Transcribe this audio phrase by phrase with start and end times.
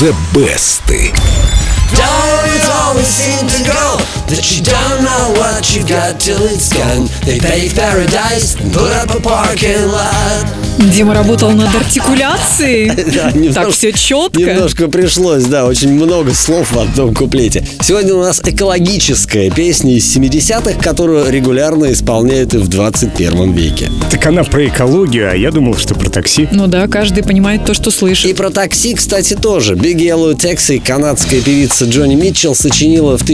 [0.00, 0.86] The Best.
[0.86, 7.08] Don't always seem to go That you don't know what you got till it's gone
[7.26, 10.46] They pave paradise and put up a parking lot
[10.96, 12.90] Дима работал над артикуляцией.
[13.14, 14.40] Да, немножко- Так все четко.
[14.40, 17.62] Немножко пришлось, да, очень много слов в одном куплете.
[17.82, 23.90] Сегодня у нас экологическая песня из 70-х, которую регулярно исполняют и в 21 веке.
[24.10, 26.48] Так она про экологию, а я думал, что про такси.
[26.50, 28.36] Ну да, каждый понимает то, что И слышит.
[28.36, 29.74] про такси, кстати, тоже.
[29.74, 33.24] Big Yellow Taxi канадская певица Джонни Митчелл сочинила в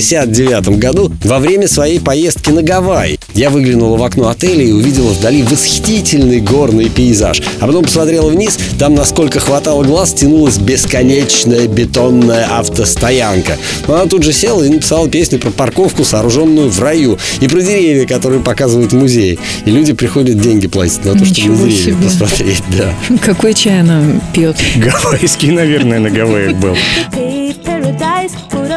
[0.00, 3.18] 1969 году во время своей поездки на Гавайи.
[3.34, 7.42] Я выглянула в окно отеля и увидела вдали восхитительный горный пейзаж.
[7.60, 13.56] А потом посмотрела вниз, там, насколько хватало глаз, тянулась бесконечная бетонная автостоянка.
[13.86, 17.60] Но она тут же села и написала песню про парковку, сооруженную в раю, и про
[17.60, 19.38] деревья, которые показывают в музее.
[19.64, 21.96] И люди приходят деньги платить на то, чтобы Ничего на деревья себе.
[22.02, 22.62] посмотреть.
[22.76, 23.16] Да.
[23.24, 24.02] Какой чай она
[24.34, 24.56] пьет?
[24.76, 26.76] Гавайский, наверное, на Гавайях был.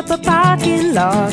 [0.10, 1.32] Up a parking lot.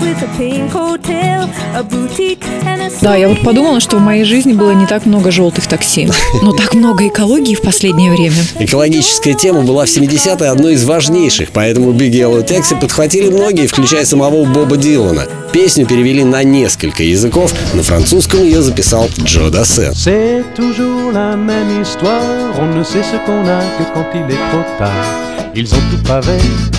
[0.00, 4.24] With a pink hotel, a boutique and a Да, я вот подумала, что в моей
[4.24, 6.08] жизни было не так много желтых такси.
[6.40, 8.36] Но так много экологии в последнее время.
[8.58, 14.06] Экологическая тема была в 70-е одной из важнейших, поэтому Big Yellow Taxi подхватили многие, включая
[14.06, 15.26] самого Боба Дилана.
[15.52, 19.92] Песню перевели на несколько языков, на французском ее записал Джо Дассен.
[19.92, 22.22] C'est toujours la même histoire,
[22.58, 25.31] on ne sait ce qu'on a que quand il est trop tard.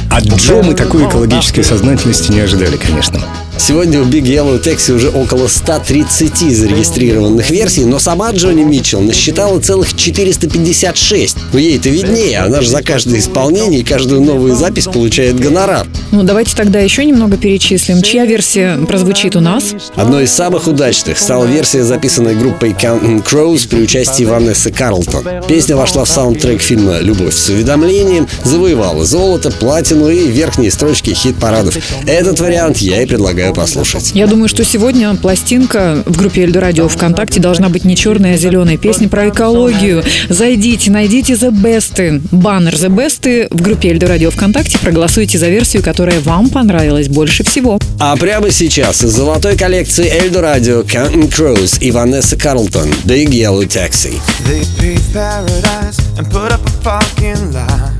[0.10, 3.20] От Джо мы такой экологической сознательности не ожидали, конечно.
[3.58, 9.60] Сегодня у Big Yellow Taxi уже около 130 зарегистрированных версий, но сама Джонни Митчелл насчитала
[9.60, 11.38] целых 456.
[11.54, 15.88] Но ей-то виднее, она же за каждое исполнение и каждую новую запись получает гонорар.
[16.12, 18.02] Ну, давайте тогда еще немного перечислим.
[18.02, 19.76] Чья версия прозвучит у нас?
[19.96, 25.26] Одной из самых удачных стала версия, записанная группой Counting Crows при участии Ванессы Карлтон.
[25.48, 31.78] Песня вошла в саундтрек фильма «Любовь с уведомлением», завоевала золото, платину и верхние строчки хит-парадов.
[32.06, 34.12] Этот вариант я и предлагаю послушать.
[34.14, 38.38] Я думаю, что сегодня пластинка в группе Эльдо Радио ВКонтакте должна быть не черная, а
[38.38, 38.78] зеленая.
[38.78, 40.04] Песня про экологию.
[40.30, 42.22] Зайдите, найдите The Best.
[42.32, 44.78] Баннер The Best в группе Эльдо Радио ВКонтакте.
[44.80, 47.80] Проголосуйте за версию, которая вам понравилась больше всего.
[48.00, 53.66] А прямо сейчас из золотой коллекции Эльдо Радио Counting Crows и Ванесса Карлтон Big Yellow
[53.68, 54.20] Taxi.
[54.48, 57.92] They paved paradise and put up a parking lot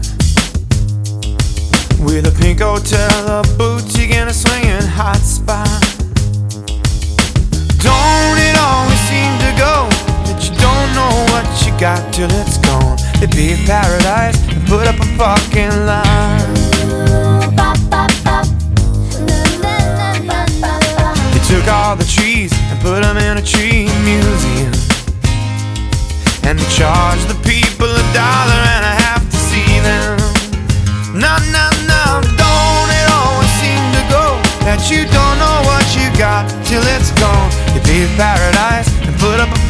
[2.00, 5.84] with a pink hotel, a boutique, and a swinging hot spot.
[7.84, 9.76] Don't it always seem to go
[10.28, 12.98] that you don't know what you got till it's gone?
[13.20, 16.40] They paved paradise and put up a parking lot.
[21.34, 24.74] They took all the trees and put them in a tree museum.
[26.46, 28.53] And they charge the people a dollar
[36.74, 37.52] till it's gone.
[37.76, 39.62] You paved paradise and put up a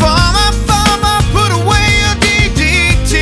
[0.00, 3.12] farmer, farmer, put away your DDT.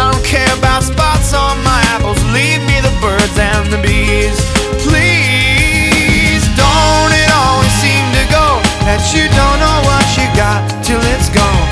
[0.00, 2.20] I don't care about spots on my apples.
[2.32, 4.40] Leave me the birds and the bees.
[4.88, 8.46] Please, don't it always seem to go
[8.88, 11.68] that you don't know what you got till it's gone?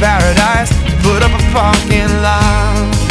[0.00, 0.72] Paradise,
[1.02, 3.03] put up a parking lot.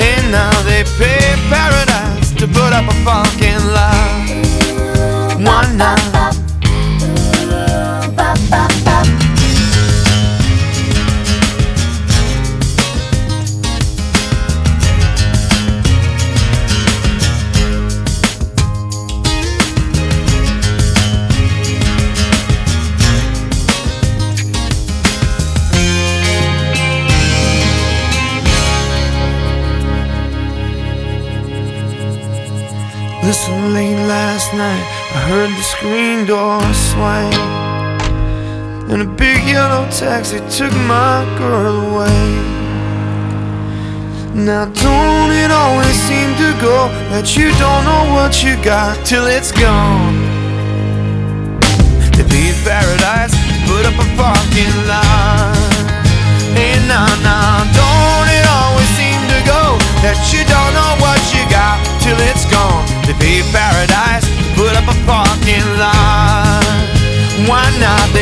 [0.00, 4.30] Hey, now they pay paradise to put up a fucking lot.
[5.44, 6.19] One night.
[33.30, 34.84] Listen, late last night,
[35.14, 36.58] I heard the screen door
[36.90, 37.30] swing.
[38.90, 42.26] And a big yellow taxi took my girl away.
[44.34, 49.26] Now, don't it always seem to go that you don't know what you got till
[49.28, 50.18] it's gone?
[52.16, 53.34] They leave paradise,
[53.70, 55.09] put up a parking lot.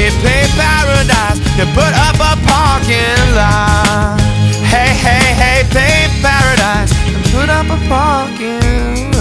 [0.08, 4.19] They pay paradise, they put up a parking lot.
[4.64, 9.18] Hey, hey, hey, pay paradise, and put up a parking